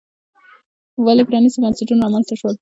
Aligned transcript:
ولې 1.05 1.23
پرانیستي 1.29 1.59
بنسټونه 1.63 2.01
رامنځته 2.05 2.35
شول. 2.39 2.55